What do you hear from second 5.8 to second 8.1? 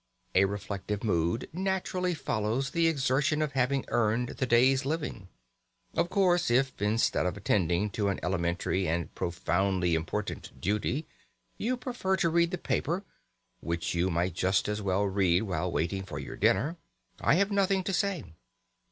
Of course if, instead of attending to